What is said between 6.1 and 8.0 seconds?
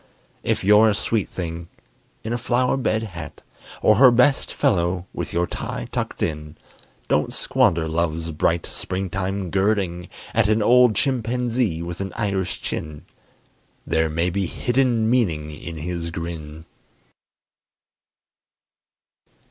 in, Don't squander